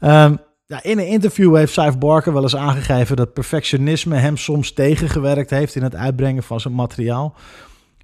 Um, 0.00 0.38
ja, 0.66 0.82
in 0.82 0.98
een 0.98 1.06
interview 1.06 1.56
heeft 1.56 1.72
Saif 1.72 1.98
Barker 1.98 2.32
wel 2.32 2.42
eens 2.42 2.56
aangegeven 2.56 3.16
dat 3.16 3.32
perfectionisme 3.32 4.16
hem 4.16 4.36
soms 4.36 4.72
tegengewerkt 4.72 5.50
heeft 5.50 5.74
in 5.74 5.82
het 5.82 5.94
uitbrengen 5.94 6.42
van 6.42 6.60
zijn 6.60 6.74
materiaal. 6.74 7.34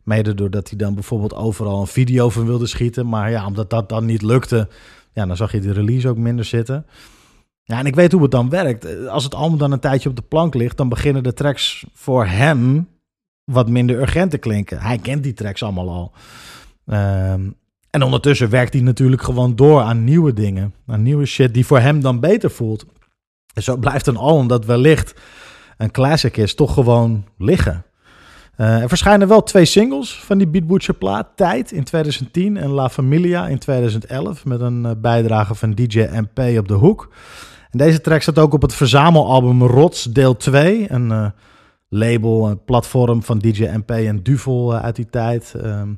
Mede 0.03 0.35
doordat 0.35 0.69
hij 0.69 0.79
dan 0.79 0.95
bijvoorbeeld 0.95 1.35
overal 1.35 1.81
een 1.81 1.87
video 1.87 2.31
van 2.31 2.47
wilde 2.47 2.67
schieten. 2.67 3.09
Maar 3.09 3.31
ja, 3.31 3.47
omdat 3.47 3.71
dat 3.71 3.89
dan 3.89 4.05
niet 4.05 4.23
lukte, 4.23 4.69
ja, 5.13 5.27
dan 5.27 5.37
zag 5.37 5.53
je 5.53 5.61
de 5.61 5.73
release 5.73 6.09
ook 6.09 6.17
minder 6.17 6.45
zitten. 6.45 6.87
Ja, 7.63 7.79
en 7.79 7.87
ik 7.87 7.95
weet 7.95 8.13
hoe 8.13 8.23
het 8.23 8.31
dan 8.31 8.49
werkt. 8.49 9.09
Als 9.09 9.25
het 9.25 9.35
album 9.35 9.59
dan 9.59 9.73
een 9.73 9.81
tijdje 9.81 10.09
op 10.09 10.17
de 10.17 10.23
plank 10.23 10.55
ligt, 10.55 10.77
dan 10.77 10.89
beginnen 10.89 11.23
de 11.23 11.35
tracks 11.35 11.87
voor 11.93 12.27
hem 12.27 12.89
wat 13.45 13.69
minder 13.69 14.01
urgent 14.01 14.31
te 14.31 14.39
klinken. 14.39 14.81
Hij 14.81 14.99
kent 14.99 15.23
die 15.23 15.33
tracks 15.33 15.63
allemaal 15.63 15.91
al. 15.91 16.13
Ehm, 16.87 17.51
en 17.97 18.03
ondertussen 18.03 18.51
werkt 18.51 18.73
hij 18.73 18.83
natuurlijk 18.83 19.23
gewoon 19.23 19.57
door 19.57 19.81
aan 19.81 20.05
nieuwe 20.05 20.33
dingen. 20.33 20.75
Aan 20.87 21.03
nieuwe 21.03 21.27
shit 21.27 21.55
die 21.55 21.67
voor 21.67 21.79
hem 21.79 22.01
dan 22.01 22.21
beter 22.21 22.51
voelt. 22.51 22.87
En 23.55 23.63
zo 23.63 23.77
blijft 23.77 24.07
een 24.07 24.17
album 24.17 24.49
dat 24.49 24.65
wellicht 24.65 25.15
een 25.77 25.91
classic 25.91 26.37
is, 26.37 26.55
toch 26.55 26.75
gewoon 26.75 27.25
liggen. 27.39 27.85
Eh, 28.57 28.83
er 28.83 28.89
verschijnen 28.89 29.29
wel 29.29 29.43
twee 29.43 29.65
singles 29.65 30.19
van 30.19 30.39
die 30.39 30.47
Beat 30.47 30.67
Butcher 30.67 30.95
plaat. 30.95 31.29
Tijd 31.37 31.73
in 31.73 31.85
2010 31.85 32.57
en 32.57 32.71
La 32.71 32.89
Familia 32.89 33.47
in 33.47 33.59
2011. 33.59 34.45
Met 34.45 34.61
een 34.61 34.87
eh, 34.87 34.93
bijdrage 34.99 35.55
van 35.55 35.71
DJ 35.71 36.07
MP 36.11 36.59
op 36.59 36.69
de 36.69 36.75
hoek. 36.75 37.13
En 37.71 37.79
deze 37.79 38.01
track 38.01 38.23
staat 38.23 38.39
ook 38.39 38.53
op 38.53 38.63
het 38.63 38.75
verzamelalbum 38.75 39.63
Rots 39.63 40.05
deel 40.05 40.37
2. 40.37 40.91
Een 40.91 41.11
eh, 41.11 41.27
label, 41.89 42.49
een 42.49 42.65
platform 42.65 43.23
van 43.23 43.39
DJ 43.39 43.65
MP 43.65 43.91
en 43.91 44.23
Duvel 44.23 44.75
uit 44.75 44.97
die 44.97 45.11
tijd. 45.11 45.55
Ehm, 45.63 45.89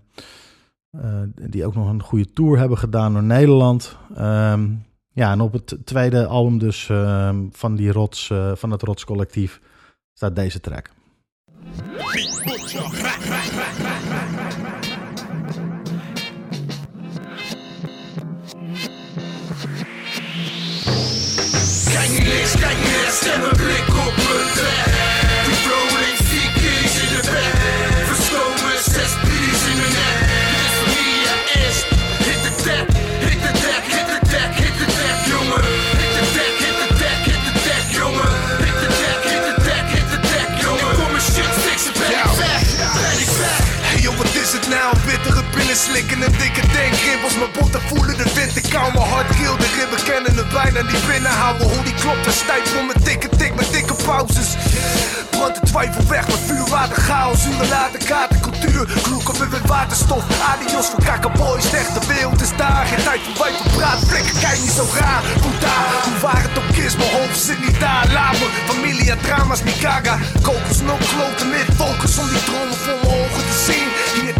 eh, 0.90 1.22
die 1.50 1.66
ook 1.66 1.74
nog 1.74 1.88
een 1.88 2.02
goede 2.02 2.32
tour 2.32 2.58
hebben 2.58 2.78
gedaan 2.78 3.12
door 3.12 3.22
Nederland. 3.22 3.96
Ehm, 4.14 4.70
ja, 5.12 5.32
en 5.32 5.40
op 5.40 5.52
het 5.52 5.76
tweede 5.84 6.26
album 6.26 6.58
dus 6.58 6.88
ehm, 6.88 7.46
van, 7.50 7.74
die 7.74 7.92
rots, 7.92 8.30
eh, 8.30 8.52
van 8.54 8.70
het 8.70 8.82
Rots 8.82 9.04
collectief 9.04 9.60
staat 10.12 10.36
deze 10.36 10.60
track. 10.60 10.90
Mijn 47.38 47.50
botten 47.58 47.80
voelen 47.88 48.16
de 48.16 48.28
winter 48.34 48.62
kou. 48.72 48.92
Mijn 48.92 49.08
hart 49.08 49.36
keel, 49.36 49.56
de 49.56 49.68
ribben 49.78 50.02
kennen 50.10 50.34
het 50.36 50.50
bijna 50.58 50.80
niet 50.90 51.06
binnenhouden. 51.06 51.66
Hoe 51.72 51.82
die 51.84 51.94
klopt, 51.94 52.26
er 52.26 52.32
stijf 52.32 52.64
voor 52.72 52.84
mijn 52.84 53.00
dikke 53.02 53.28
tik 53.28 53.54
met 53.54 53.72
dikke 53.72 53.94
pauzes. 54.04 54.48
Brand 55.30 55.54
de 55.54 55.60
twijfel 55.70 56.04
weg 56.06 56.26
met 56.26 56.40
vuur, 56.46 56.66
water, 56.68 56.96
chaos. 57.02 57.46
Uren 57.46 57.68
later, 57.68 58.00
kaarten, 58.04 58.40
cultuur. 58.40 58.82
Kloeken 59.02 59.34
we 59.40 59.46
met 59.50 59.66
waterstof. 59.66 60.24
Adios 60.50 60.86
voor 60.86 61.04
kakkerboys, 61.04 61.72
echt 61.72 61.94
de 62.00 62.06
wereld 62.14 62.40
is 62.40 62.56
daar. 62.56 62.86
Geen 62.86 63.04
tijd 63.04 63.20
voor 63.24 63.44
wijf 63.44 63.56
praat, 63.76 64.00
flikker, 64.08 64.36
kijk 64.40 64.60
niet 64.60 64.76
zo 64.80 64.86
raar. 65.00 65.22
Goed 65.42 65.60
daar, 65.60 65.88
hoe 66.04 66.18
waar 66.22 66.42
het 66.46 66.58
ook 66.58 66.76
is, 66.86 66.96
mijn 66.96 67.10
hoofd 67.10 67.40
zit 67.48 67.60
niet 67.66 67.80
daar. 67.80 68.06
Laat 68.12 68.38
me, 68.38 68.46
familie 68.66 69.10
en 69.10 69.20
drama's, 69.20 69.62
niet 69.62 69.80
gaga. 69.84 70.18
Kokos, 70.42 70.80
no 70.80 70.96
kloten, 71.10 71.48
met 71.50 71.68
focus 71.76 72.18
om 72.18 72.28
die 72.28 72.44
dromen 72.44 72.78
voor 72.84 72.98
mijn 73.02 73.14
ogen 73.20 73.44
te 73.50 73.56
zien. 73.66 73.88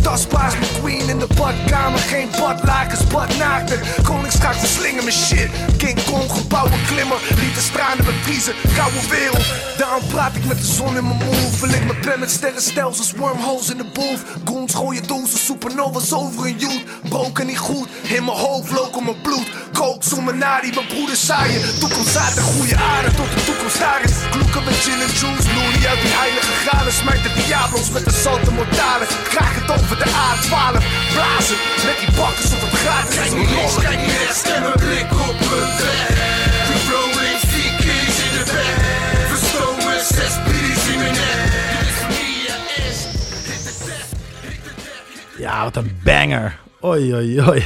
Hier 0.09 0.17
tastbaar 0.17 0.53
is 0.53 0.59
mijn 0.59 0.81
queen 0.81 1.09
in 1.09 1.19
de 1.19 1.27
badkamer. 1.37 1.99
Geen 1.99 2.29
badlakens, 2.39 3.07
badnaakten. 3.07 3.81
Koningsschaak 4.03 4.55
verslingen 4.55 5.05
mijn 5.05 5.17
shit. 5.17 5.51
King 5.77 6.05
Kong, 6.05 6.31
gebouwen 6.33 6.81
klimmen. 6.87 7.17
Lieten 7.41 7.63
stralen 7.63 8.05
met 8.05 8.15
vriezen, 8.23 8.55
koude 8.77 9.09
wereld. 9.11 9.45
Daarom 9.79 10.07
praat 10.07 10.37
ik 10.37 10.45
met 10.45 10.59
de 10.59 10.67
zon 10.67 10.97
in 10.97 11.07
mijn 11.09 11.19
move. 11.25 11.57
Vul 11.57 11.69
ik 11.69 11.85
mijn 11.85 12.01
pen 12.01 12.21
met 12.21 12.31
sterrenstelsels, 12.31 13.13
wormholes 13.13 13.71
in 13.71 13.77
de 13.77 13.91
boef. 13.93 14.25
Goons 14.45 14.75
gooien 14.75 15.07
dozen, 15.07 15.39
supernovas 15.39 16.13
over 16.13 16.47
een 16.47 16.59
youth. 16.59 16.85
Broken 17.09 17.47
niet 17.47 17.59
goed, 17.59 17.89
in 18.03 18.25
mijn 18.25 18.37
hoofd, 18.37 18.71
loco 18.71 19.01
mijn 19.01 19.21
bloed. 19.23 19.49
Kook, 19.73 20.03
zoomen 20.05 20.39
naar 20.39 20.63
die 20.63 20.75
mijn 20.75 20.87
broeder 20.87 21.17
zaaien. 21.17 21.79
Toekomst 21.79 22.17
uit 22.17 22.35
de 22.35 22.41
goede 22.41 22.77
aarde, 22.77 23.11
tot 23.11 23.31
de 23.35 23.45
toekomst 23.45 23.79
daar 23.79 24.03
is. 24.05 24.13
Kloeken 24.31 24.65
met 24.65 24.75
gin 24.75 25.01
en 25.07 25.13
juice, 25.21 25.49
loerie 25.55 25.89
uit 25.89 26.01
die 26.03 26.15
heilige 26.23 26.53
graden. 26.63 26.93
Smijt 26.93 27.23
de 27.23 27.33
diablos 27.47 27.91
met 27.91 28.05
de 28.05 28.15
zoute 28.23 28.51
mortale. 28.51 29.05
Graag 29.35 29.55
het 29.55 29.71
de 30.03 30.09
A12. 30.27 30.75
Blazen, 31.15 31.59
met 31.87 31.99
die 32.03 32.13
bakkers 32.17 32.53
op 32.55 32.61
het 32.61 32.75
gratis. 32.83 33.17
Kijk 33.17 33.35
niet 33.37 33.51
links, 33.51 33.75
kijk 33.75 34.01
niet 34.01 34.17
rechts, 34.23 34.39
stem 34.39 34.63
een 34.65 34.79
blik 34.85 35.11
op 35.29 35.39
het 35.53 35.75
weg. 35.83 36.09
Die 36.69 36.83
rolling 36.93 37.41
vier 37.53 37.73
keys 37.83 38.17
in 38.27 38.33
de 38.39 38.45
bek. 38.53 38.77
Verstomen, 39.33 39.99
zes 40.17 40.35
biddies 40.45 40.85
in 40.93 40.99
mijn 40.99 41.15
nek. 41.21 41.41
Is 41.81 41.99
is. 42.87 42.99
De 43.47 43.55
de 43.65 43.73
de 45.37 45.43
Ja, 45.43 45.65
wat 45.65 45.77
een 45.77 45.99
banger. 46.05 46.59
Oei, 46.85 47.15
oei, 47.15 47.41
oei. 47.49 47.63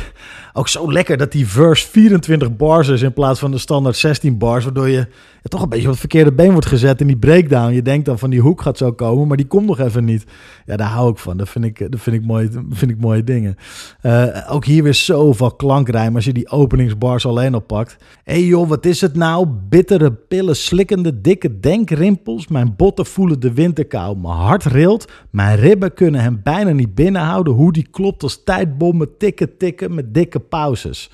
Ook 0.53 0.69
zo 0.69 0.93
lekker 0.93 1.17
dat 1.17 1.33
die 1.33 1.47
verse 1.47 1.89
24 1.89 2.57
bars 2.57 2.89
is 2.89 3.03
in 3.03 3.13
plaats 3.13 3.41
van 3.41 3.51
de 3.51 3.59
standaard 3.59 3.97
16 3.97 4.39
bars. 4.39 4.65
Waardoor 4.65 4.89
je 4.89 5.07
toch 5.51 5.63
een 5.63 5.69
beetje 5.69 5.85
op 5.85 5.91
het 5.91 6.01
verkeerde 6.01 6.33
been 6.33 6.53
wordt 6.53 6.67
gezet 6.67 7.01
in 7.01 7.07
die 7.07 7.17
breakdown. 7.17 7.73
Je 7.73 7.83
denkt 7.83 8.07
dan 8.07 8.19
van 8.19 8.31
die 8.31 8.41
hoek 8.41 8.61
gaat 8.61 8.79
zo 8.79 8.93
komen, 8.93 9.29
maar 9.29 9.37
die 9.37 9.47
komt 9.47 9.67
nog 9.67 9.79
even 9.79 10.05
niet. 10.05 10.25
Ja, 10.67 10.77
daar 10.77 10.89
hou 10.89 11.11
ik 11.11 11.19
van. 11.19 11.37
Dat 11.37 11.49
vind 11.49 11.65
ik, 11.65 11.91
dat 11.91 12.01
vind 12.01 12.17
ik, 12.17 12.25
mooi, 12.27 12.49
vind 12.71 12.91
ik 12.91 13.01
mooie 13.01 13.25
dingen. 13.25 13.57
Eh, 14.01 14.27
ook 14.49 14.65
hier 14.65 14.83
weer 14.83 14.95
zoveel 14.95 15.51
klankrijm 15.51 16.15
als 16.15 16.25
je 16.25 16.33
die 16.33 16.51
openingsbars 16.51 17.27
alleen 17.27 17.55
oppakt. 17.55 17.97
Hé 18.25 18.33
hey 18.33 18.45
joh, 18.45 18.69
wat 18.69 18.87
is 18.87 19.01
het 19.01 19.15
nou? 19.15 19.47
Bittere 19.69 20.13
pillen, 20.13 20.57
slikkende, 20.57 21.21
dikke 21.21 21.61
denkrimpels. 21.61 22.49
Mijn 22.49 22.75
botten 22.77 23.07
voelen 23.07 23.41
de 23.41 23.53
winterkou. 23.53 24.17
Mijn 24.17 24.35
hart 24.35 24.65
rilt. 24.65 25.13
Mijn 25.31 25.57
ribben 25.57 25.95
kunnen 25.95 26.21
hem 26.21 26.41
bijna 26.43 26.71
niet 26.71 26.95
binnenhouden. 26.95 27.53
Hoe 27.53 27.73
die 27.73 27.87
klopt 27.91 28.23
als 28.23 28.45
tijdbommen 28.45 29.17
tikken, 29.19 29.57
tikken 29.57 29.95
met 29.95 30.15
dikke 30.15 30.41
pauzes. 30.41 31.11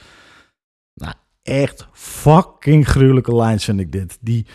Echt 1.49 1.87
fucking 1.93 2.89
gruwelijke 2.89 3.37
lines 3.37 3.65
vind 3.65 3.81
ik 3.81 3.93
dit. 3.93 4.19
Die 4.21 4.47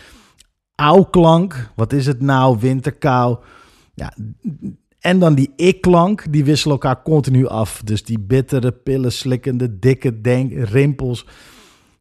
klank, 1.10 1.70
wat 1.74 1.92
is 1.92 2.06
het 2.06 2.20
nou, 2.20 2.58
winterkou. 2.60 3.38
Ja, 3.94 4.12
en 5.00 5.18
dan 5.18 5.34
die 5.34 5.52
ik-klank, 5.56 6.32
die 6.32 6.44
wisselen 6.44 6.72
elkaar 6.72 7.02
continu 7.02 7.46
af. 7.46 7.80
Dus 7.84 8.04
die 8.04 8.20
bittere, 8.20 8.72
pillen 8.72 9.12
slikkende, 9.12 9.78
dikke 9.78 10.20
denk, 10.20 10.52
rimpels. 10.52 11.26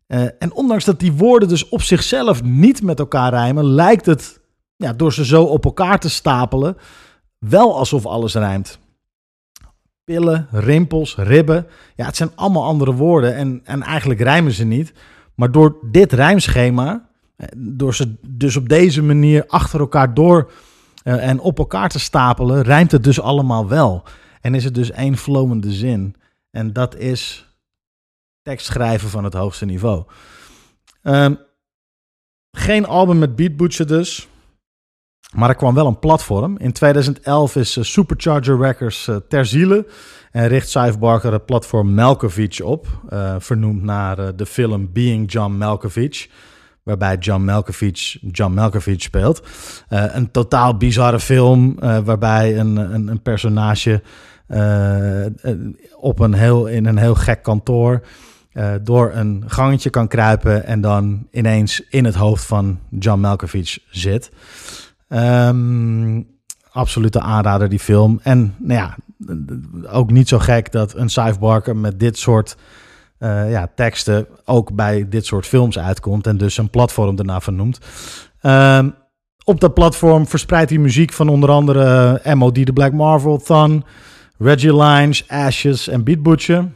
Eh, 0.08 0.22
en 0.22 0.54
ondanks 0.54 0.86
dat 0.86 1.00
die 1.00 1.14
woorden 1.14 1.50
dus 1.50 1.70
op 1.70 1.82
zichzelf 1.82 2.44
niet 2.44 2.82
met 2.82 3.00
elkaar 3.00 3.30
rijmen, 3.30 3.66
lijkt 3.66 4.06
het, 4.06 4.42
ja, 4.76 4.94
door 4.94 5.14
ze 5.14 5.26
zo 5.26 5.44
op 5.44 5.66
elkaar 5.66 6.00
te 6.00 6.10
stapelen, 6.10 6.78
wel 7.40 7.78
alsof 7.78 8.06
alles 8.06 8.34
rijmt. 8.34 8.80
Pillen, 10.04 10.48
rimpels, 10.52 11.16
ribben. 11.16 11.68
Ja, 11.96 12.06
het 12.06 12.16
zijn 12.16 12.32
allemaal 12.36 12.64
andere 12.64 12.94
woorden 12.94 13.36
en, 13.36 13.62
en 13.64 13.82
eigenlijk 13.82 14.20
rijmen 14.20 14.52
ze 14.52 14.64
niet. 14.64 14.94
Maar 15.36 15.52
door 15.52 15.78
dit 15.92 16.14
rijmschema, 16.14 17.10
eh, 17.36 17.48
door 17.58 17.96
ze 17.96 18.16
dus 18.28 18.56
op 18.56 18.70
deze 18.70 19.04
manier 19.04 19.48
achter 19.48 19.80
elkaar 19.80 20.14
door 20.14 20.52
eh, 21.04 21.28
en 21.28 21.40
op 21.40 21.58
elkaar 21.58 21.90
te 21.90 22.00
stapelen, 22.00 22.62
rijmt 22.62 22.92
het 22.92 23.04
dus 23.04 23.22
allemaal 23.22 23.68
wel. 23.68 24.04
En 24.42 24.56
is 24.56 24.64
het 24.64 24.76
dus 24.76 24.92
één 24.92 25.18
flowende 25.18 25.72
zin. 25.72 26.16
En 26.52 26.74
dat 26.74 26.96
is 26.96 27.48
tekstschrijven 28.42 29.10
van 29.10 29.24
het 29.24 29.34
hoogste 29.34 29.66
niveau. 29.66 30.04
Ehm, 31.02 31.36
geen 32.52 32.86
album 32.86 33.18
met 33.18 33.36
Beat 33.36 33.88
dus. 33.88 34.28
Maar 35.34 35.50
er 35.50 35.56
kwam 35.56 35.74
wel 35.74 35.88
een 35.88 36.00
platform. 36.00 36.58
In 36.58 36.72
2011 36.72 37.56
is 37.56 37.78
eh, 37.78 37.84
Supercharger 37.84 38.60
Records 38.60 39.08
eh, 39.08 39.16
ter 39.28 39.46
ziele. 39.46 39.86
En 40.32 40.48
richt 40.48 40.70
Saif 40.70 41.00
Barker 41.00 41.32
het 41.32 41.46
platform 41.46 41.94
Malkovich 41.94 42.62
op. 42.62 42.88
eh, 43.10 43.36
vernoemd 43.40 43.84
naar 43.84 44.36
de 44.36 44.46
film 44.46 44.90
Being 44.94 45.32
John 45.32 45.52
Malkovich. 45.54 46.30
Waarbij 46.84 47.18
John 47.18 47.44
Malkovich 47.44 48.18
John 48.32 48.54
Malkovich 48.54 49.02
speelt. 49.02 49.42
Een 49.90 50.32
totaal 50.32 50.78
bizarre 50.78 51.20
film. 51.20 51.76
waarbij 51.80 52.60
een, 52.60 52.76
een, 52.78 53.08
een 53.08 53.22
personage 53.22 54.02
op 56.00 56.20
een 56.20 56.34
heel, 56.34 56.66
in 56.68 56.86
een 56.86 56.98
heel 56.98 57.16
gek 57.16 57.44
kantoor. 57.44 58.02
door 58.82 59.12
een 59.14 59.44
gangetje 59.48 59.90
kan 59.90 60.08
kruipen. 60.08 60.66
En 60.66 60.82
dan 60.82 61.28
ineens 61.32 61.82
in 61.90 62.06
het 62.06 62.16
hoofd 62.16 62.46
van 62.46 62.80
John 62.90 63.20
Malkovich 63.20 63.80
zit. 63.90 64.32
Ehm, 65.14 66.22
absolute 66.72 67.20
aanrader, 67.20 67.70
die 67.70 67.80
film. 67.80 68.20
En 68.24 68.56
nou 68.58 68.80
ja, 68.80 68.98
ook 69.92 70.12
niet 70.12 70.28
zo 70.28 70.40
gek 70.40 70.72
dat 70.72 70.96
een 70.96 71.10
Saif 71.10 71.40
Barker 71.40 71.76
met 71.76 72.00
dit 72.00 72.18
soort 72.18 72.58
eh, 73.18 73.52
ja, 73.52 73.68
teksten 73.76 74.28
ook 74.46 74.76
bij 74.76 75.10
dit 75.10 75.26
soort 75.26 75.46
films 75.46 75.80
uitkomt. 75.80 76.28
En 76.28 76.38
dus 76.38 76.58
een 76.58 76.70
platform 76.70 77.16
daarna 77.16 77.42
vernoemt. 77.42 77.80
Ehm, 78.42 78.90
op 79.44 79.60
dat 79.60 79.74
platform 79.74 80.28
verspreidt 80.28 80.70
hij 80.70 80.80
muziek 80.80 81.14
van 81.14 81.30
onder 81.30 81.50
andere 81.50 82.20
eh, 82.24 82.34
MOD 82.34 82.66
The 82.66 82.74
Black 82.74 82.92
Marvel, 82.92 83.38
Thun, 83.38 83.84
Reggie 84.38 84.76
Lines, 84.76 85.28
Ashes 85.28 85.88
en 85.88 86.04
Beat 86.04 86.24
Butcher. 86.24 86.72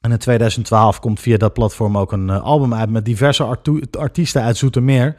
En 0.00 0.10
in 0.10 0.18
2012 0.18 1.00
komt 1.00 1.20
via 1.20 1.36
dat 1.36 1.52
platform 1.52 1.98
ook 1.98 2.12
een 2.12 2.30
eh, 2.30 2.42
album 2.42 2.74
uit 2.74 2.90
met 2.90 3.04
diverse 3.04 3.58
artiesten 3.90 4.42
uit 4.42 4.56
Zoetermeer. 4.56 5.16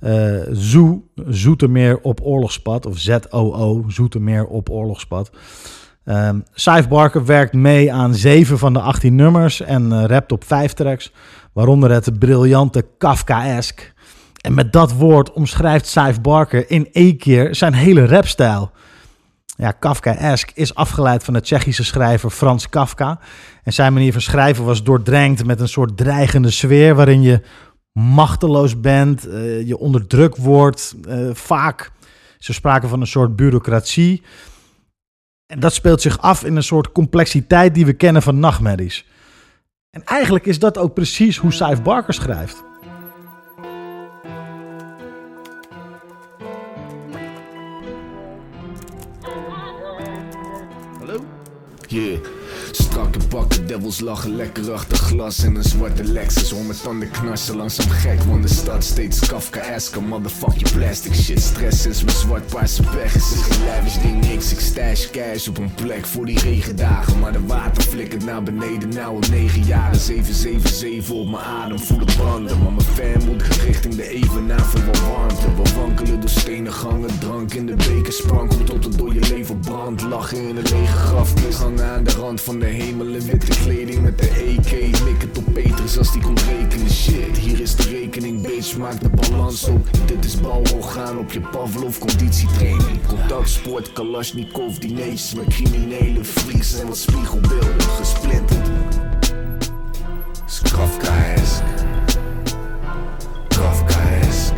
Eh 0.00 0.40
Zoo, 0.50 1.02
Zoetermeer 1.26 2.00
op 2.00 2.20
oorlogspad, 2.22 2.86
of 2.86 2.98
ZOO, 2.98 3.84
Zoetermeer 3.88 4.46
op 4.46 4.70
oorlogspad. 4.70 5.30
Ehm 6.04 6.40
Saif 6.52 6.88
Barker 6.88 7.24
werkt 7.24 7.52
mee 7.52 7.92
aan 7.92 8.14
zeven 8.14 8.58
van 8.58 8.72
de 8.72 8.80
18 8.80 9.14
nummers 9.14 9.60
en 9.60 9.92
eh, 9.92 10.04
rapt 10.04 10.32
op 10.32 10.44
vijf 10.44 10.72
tracks, 10.72 11.12
waaronder 11.52 11.90
het 11.90 12.18
briljante 12.18 12.86
Kafkaesk. 12.98 13.92
En 14.40 14.54
met 14.54 14.72
dat 14.72 14.92
woord 14.92 15.32
omschrijft 15.32 15.86
Saif 15.86 16.20
Barker 16.20 16.70
in 16.70 16.88
één 16.92 17.16
keer 17.16 17.54
zijn 17.54 17.74
hele 17.74 18.06
rapstijl. 18.06 18.70
Ja, 19.60 19.72
Kafkaesk 19.72 20.50
is 20.54 20.74
afgeleid 20.74 21.24
van 21.24 21.34
de 21.34 21.40
Tsjechische 21.40 21.84
schrijver 21.84 22.30
Frans 22.30 22.68
Kafka. 22.68 23.18
En 23.62 23.72
zijn 23.72 23.92
manier 23.92 24.12
van 24.12 24.20
schrijven 24.20 24.64
was 24.64 24.82
doordrenkt 24.82 25.44
met 25.44 25.60
een 25.60 25.68
soort 25.68 25.96
dreigende 25.96 26.50
sfeer 26.50 26.94
waarin 26.94 27.22
je 27.22 27.40
machteloos 27.92 28.80
bent, 28.80 29.28
eh, 29.28 29.66
je 29.66 29.78
onderdrukt 29.78 30.38
wordt. 30.38 30.94
eh, 31.08 31.28
vaak 31.32 31.90
ze 32.38 32.52
spraken 32.52 32.88
van 32.88 33.00
een 33.00 33.06
soort 33.06 33.36
bureaucratie. 33.36 34.22
En 35.46 35.60
dat 35.60 35.72
speelt 35.72 36.00
zich 36.00 36.18
af 36.18 36.44
in 36.44 36.56
een 36.56 36.62
soort 36.62 36.92
complexiteit 36.92 37.74
die 37.74 37.86
we 37.86 37.92
kennen 37.92 38.22
van 38.22 38.38
nachtmerries. 38.38 39.06
En 39.90 40.04
eigenlijk 40.04 40.46
is 40.46 40.58
dat 40.58 40.78
ook 40.78 40.94
precies 40.94 41.36
hoe 41.36 41.52
Saif 41.52 41.82
Barker 41.82 42.14
schrijft. 42.14 42.69
Yeah. 51.90 52.39
Bakken, 53.30 53.66
devils 53.66 54.00
lachen 54.00 54.36
lekker 54.36 54.72
achter 54.72 54.98
glas 54.98 55.42
En 55.42 55.54
een 55.56 55.62
zwarte 55.62 56.04
Lexus. 56.04 56.52
Om 56.52 56.66
met 56.66 56.82
tanden 56.82 57.10
knarsen 57.10 57.56
Langzaam 57.56 57.88
gek, 57.88 58.22
want 58.22 58.42
de 58.42 58.48
stad 58.54 58.84
steeds 58.84 59.26
Kafka-eske 59.26 60.00
Motherfuck 60.00 60.72
plastic 60.72 61.14
shit 61.14 61.40
Stress 61.40 61.86
is 61.86 62.04
mijn 62.04 62.16
zwart-paarse 62.16 62.82
pech. 62.82 63.12
Het 63.12 63.22
is 63.22 63.92
geen 63.92 64.02
ding, 64.02 64.26
niks. 64.26 64.52
Ik 64.52 64.60
stash 64.60 65.10
cash 65.10 65.48
op 65.48 65.58
een 65.58 65.74
plek 65.74 66.06
voor 66.06 66.26
die 66.26 66.38
regendagen. 66.38 67.18
Maar 67.18 67.32
de 67.32 67.46
water 67.46 67.82
flikkert 67.82 68.24
naar 68.24 68.42
beneden 68.42 68.88
Nou 68.88 69.22
al 69.22 69.30
negen 69.30 69.62
jaren. 69.62 70.00
777 70.00 71.14
op 71.14 71.30
mijn 71.30 71.44
adem 71.44 71.78
Voel 71.78 71.98
het 71.98 72.16
branden. 72.16 72.62
Maar 72.62 72.72
mijn 72.72 72.86
fan 72.86 73.26
moet 73.26 73.42
richting 73.42 73.94
de 73.94 74.08
evenaar 74.08 74.66
Veel 74.66 74.84
wat 74.84 75.00
warmte. 75.00 75.62
We 75.62 75.74
wankelen 75.76 76.20
door 76.20 76.30
stenen 76.30 76.72
gangen 76.72 77.18
Drank 77.18 77.54
in 77.54 77.66
de 77.66 77.74
beker. 77.74 78.12
Sprankelt 78.12 78.66
tot 78.66 78.84
het 78.84 78.98
door 78.98 79.14
je 79.14 79.20
leven 79.20 79.58
brandt. 79.60 80.02
Lachen 80.02 80.48
in 80.48 80.56
een 80.56 80.62
lege 80.62 80.96
grafkist 80.96 81.58
Hangen 81.58 81.90
aan 81.90 82.04
de 82.04 82.10
rand 82.10 82.40
van 82.40 82.58
de 82.58 82.66
hemel 82.66 83.06
witte 83.20 83.46
kleding 83.46 84.02
met 84.02 84.18
de 84.18 84.28
AK 84.28 85.02
Mikken 85.04 85.32
tot 85.32 85.52
Petrus 85.52 85.98
als 85.98 86.12
die 86.12 86.22
komt 86.22 86.42
rekenen. 86.42 86.90
Shit, 86.90 87.36
hier 87.36 87.60
is 87.60 87.76
de 87.76 87.82
rekening 87.82 88.42
bitch, 88.42 88.76
maak 88.76 89.00
de 89.00 89.08
balans 89.08 89.64
op. 89.64 89.88
Dit 90.06 90.24
is 90.24 90.40
balorgaan 90.40 91.18
op 91.18 91.32
je 91.32 91.40
Pavlov 91.40 91.98
conditietraining. 91.98 93.06
Contactsport, 93.06 93.92
Kalashnikov, 93.92 94.78
diners 94.78 95.34
met 95.34 95.46
criminele 95.46 96.24
freaks 96.24 96.80
En 96.80 96.86
wat 96.86 96.98
spiegelbeelden 96.98 97.80
gesplinterd 97.80 98.68
Is 100.46 100.60
Kafkaesk 100.72 101.62
Kafkaesk 103.48 104.52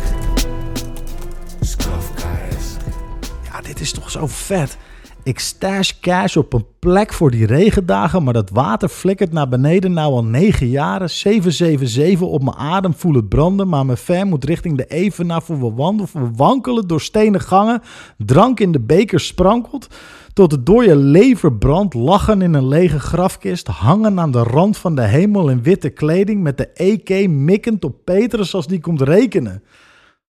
Ja, 3.43 3.61
dit 3.61 3.79
is 3.79 3.91
toch 3.91 4.11
zo 4.11 4.27
vet. 4.27 4.77
Ik 5.25 5.39
stash 5.39 5.91
cash 6.01 6.35
op 6.35 6.53
een 6.53 6.65
plek 6.79 7.13
voor 7.13 7.31
die 7.31 7.45
regendagen, 7.45 8.23
maar 8.23 8.33
dat 8.33 8.49
water 8.49 8.89
flikkert 8.89 9.31
naar 9.31 9.47
beneden 9.47 9.93
nou 9.93 10.13
al 10.13 10.23
negen 10.23 10.67
jaren. 10.67 11.09
777 11.09 12.27
op 12.27 12.43
mijn 12.43 12.55
adem, 12.55 12.93
voel 12.93 13.13
het 13.13 13.29
branden, 13.29 13.67
maar 13.67 13.85
mijn 13.85 13.97
fan 13.97 14.27
moet 14.27 14.43
richting 14.43 14.77
de 14.77 14.85
evenaar 14.85 15.41
voor 15.41 15.59
we 15.59 15.71
wandelen. 15.71 16.09
We 16.13 16.29
wankelen 16.35 16.87
door 16.87 17.01
stenen 17.01 17.41
gangen, 17.41 17.81
drank 18.17 18.59
in 18.59 18.71
de 18.71 18.79
beker 18.79 19.19
sprankelt, 19.19 19.87
tot 20.33 20.51
het 20.51 20.65
door 20.65 20.83
je 20.83 20.95
lever 20.95 21.53
brandt, 21.53 21.93
lachen 21.93 22.41
in 22.41 22.53
een 22.53 22.67
lege 22.67 22.99
grafkist, 22.99 23.67
hangen 23.67 24.19
aan 24.19 24.31
de 24.31 24.43
rand 24.43 24.77
van 24.77 24.95
de 24.95 25.07
hemel 25.07 25.49
in 25.49 25.63
witte 25.63 25.89
kleding, 25.89 26.41
met 26.41 26.57
de 26.57 26.67
EK 26.67 27.29
mikkend 27.29 27.85
op 27.85 27.95
Petrus 28.03 28.55
als 28.55 28.67
die 28.67 28.79
komt 28.79 29.01
rekenen. 29.01 29.63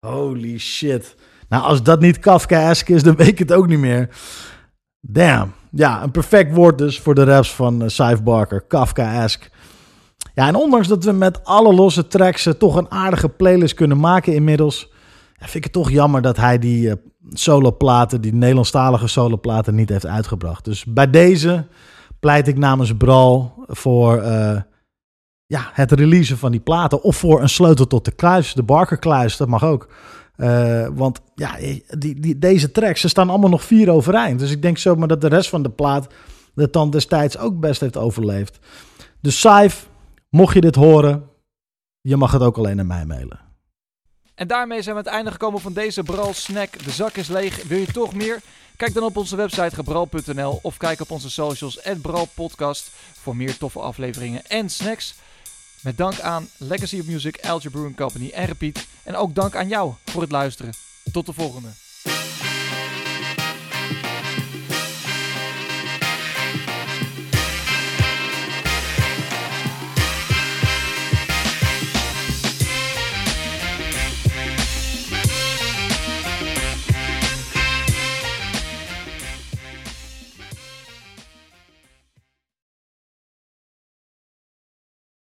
Holy 0.00 0.58
shit. 0.58 1.16
Nou, 1.48 1.62
als 1.62 1.82
dat 1.82 2.00
niet 2.00 2.18
Kafkaesk 2.18 2.88
is, 2.88 3.02
dan 3.02 3.16
weet 3.16 3.28
ik 3.28 3.38
het 3.38 3.52
ook 3.52 3.66
niet 3.66 3.78
meer. 3.78 4.08
Damn. 5.00 5.52
Ja, 5.70 6.02
een 6.02 6.10
perfect 6.10 6.54
woord 6.54 6.78
dus 6.78 7.00
voor 7.00 7.14
de 7.14 7.24
raps 7.24 7.54
van 7.54 7.82
uh, 8.00 8.16
Barker. 8.24 8.60
Kafkaesk. 8.60 9.50
Ja, 10.34 10.46
en 10.46 10.54
ondanks 10.54 10.88
dat 10.88 11.04
we 11.04 11.12
met 11.12 11.44
alle 11.44 11.74
losse 11.74 12.06
tracks 12.06 12.46
eh, 12.46 12.52
toch 12.52 12.76
een 12.76 12.90
aardige 12.90 13.28
playlist 13.28 13.74
kunnen 13.74 14.00
maken 14.00 14.34
inmiddels... 14.34 14.96
Vind 15.38 15.54
ik 15.54 15.64
het 15.64 15.72
toch 15.72 15.90
jammer 15.90 16.22
dat 16.22 16.36
hij 16.36 16.58
die 16.58 16.90
eh, 16.90 16.96
soloplaten, 17.30 18.20
die 18.20 18.34
Nederlandstalige 18.34 19.06
soloplaten, 19.06 19.74
niet 19.74 19.88
heeft 19.88 20.06
uitgebracht. 20.06 20.64
Dus 20.64 20.84
bij 20.84 21.10
deze 21.10 21.66
pleit 22.20 22.48
ik 22.48 22.58
namens 22.58 22.96
Bral 22.96 23.64
voor 23.66 24.22
ja, 25.46 25.70
het 25.72 25.92
releasen 25.92 26.38
van 26.38 26.50
die 26.50 26.60
platen. 26.60 27.02
Of 27.02 27.16
voor 27.16 27.42
een 27.42 27.48
sleutel 27.48 27.86
tot 27.86 28.04
de 28.04 28.10
kluis, 28.10 28.52
de 28.52 28.62
Barker-kluis, 28.62 29.36
dat 29.36 29.48
mag 29.48 29.64
ook. 29.64 29.88
Eh, 30.38 30.88
want 30.92 31.20
ja, 31.34 31.56
die, 31.98 32.20
die, 32.20 32.38
deze 32.38 32.70
tracks, 32.70 33.00
ze 33.00 33.08
staan 33.08 33.30
allemaal 33.30 33.50
nog 33.50 33.64
vier 33.64 33.90
overeind. 33.90 34.38
Dus 34.38 34.50
ik 34.50 34.62
denk 34.62 34.78
zomaar 34.78 35.08
dat 35.08 35.20
de 35.20 35.28
rest 35.28 35.48
van 35.48 35.62
de 35.62 35.70
plaat 35.70 36.06
het 36.54 36.72
dan 36.72 36.90
destijds 36.90 37.38
ook 37.38 37.60
best 37.60 37.80
heeft 37.80 37.96
overleefd. 37.96 38.58
Dus 39.20 39.40
Saif, 39.40 39.88
mocht 40.30 40.54
je 40.54 40.60
dit 40.60 40.74
horen, 40.74 41.30
je 42.00 42.16
mag 42.16 42.32
het 42.32 42.42
ook 42.42 42.56
alleen 42.56 42.76
naar 42.76 42.86
mij 42.86 43.06
mailen. 43.06 43.40
En 44.34 44.46
daarmee 44.46 44.82
zijn 44.82 44.94
we 44.94 45.00
aan 45.00 45.06
het 45.06 45.14
einde 45.14 45.30
gekomen 45.30 45.60
van 45.60 45.72
deze 45.72 46.02
Bral 46.02 46.34
Snack. 46.34 46.84
De 46.84 46.90
zak 46.90 47.16
is 47.16 47.28
leeg. 47.28 47.62
Wil 47.64 47.78
je 47.78 47.92
toch 47.92 48.14
meer? 48.14 48.40
Kijk 48.76 48.94
dan 48.94 49.02
op 49.02 49.16
onze 49.16 49.36
website 49.36 49.74
gebral.nl 49.74 50.58
of 50.62 50.76
kijk 50.76 51.00
op 51.00 51.10
onze 51.10 51.30
socials 51.30 51.80
@bralpodcast 52.02 52.90
voor 53.20 53.36
meer 53.36 53.56
toffe 53.56 53.78
afleveringen 53.78 54.46
en 54.46 54.68
snacks. 54.68 55.14
Met 55.88 55.96
dank 55.96 56.20
aan 56.20 56.48
Legacy 56.56 57.00
of 57.00 57.06
Music, 57.06 57.40
Algebra 57.40 57.70
Brewing 57.70 57.96
Company 57.96 58.30
en 58.30 58.44
Repeat. 58.44 58.86
En 59.02 59.16
ook 59.16 59.34
dank 59.34 59.56
aan 59.56 59.68
jou 59.68 59.92
voor 60.04 60.22
het 60.22 60.30
luisteren. 60.30 60.72
Tot 61.12 61.26
de 61.26 61.32
volgende. 61.32 61.68